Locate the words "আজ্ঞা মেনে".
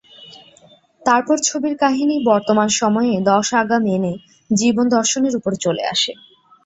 3.53-4.13